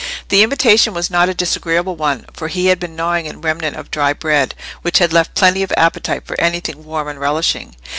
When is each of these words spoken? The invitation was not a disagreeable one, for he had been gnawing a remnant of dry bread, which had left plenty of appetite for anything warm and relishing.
The 0.29 0.41
invitation 0.41 0.95
was 0.95 1.11
not 1.11 1.29
a 1.29 1.33
disagreeable 1.35 1.95
one, 1.95 2.25
for 2.33 2.47
he 2.47 2.65
had 2.73 2.79
been 2.79 2.95
gnawing 2.95 3.31
a 3.31 3.37
remnant 3.37 3.75
of 3.75 3.91
dry 3.91 4.13
bread, 4.13 4.55
which 4.81 4.97
had 4.97 5.13
left 5.13 5.35
plenty 5.35 5.61
of 5.61 5.71
appetite 5.77 6.25
for 6.25 6.41
anything 6.41 6.83
warm 6.85 7.07
and 7.07 7.19
relishing. 7.19 7.75